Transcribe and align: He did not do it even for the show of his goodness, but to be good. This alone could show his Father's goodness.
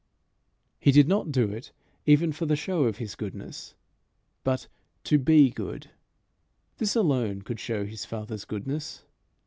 He 0.79 0.91
did 0.91 1.07
not 1.07 1.31
do 1.31 1.51
it 1.51 1.71
even 2.07 2.31
for 2.31 2.47
the 2.47 2.55
show 2.55 2.85
of 2.85 2.97
his 2.97 3.13
goodness, 3.13 3.75
but 4.43 4.67
to 5.03 5.19
be 5.19 5.51
good. 5.51 5.91
This 6.79 6.95
alone 6.95 7.43
could 7.43 7.59
show 7.59 7.85
his 7.85 8.03
Father's 8.03 8.45
goodness. 8.45 9.03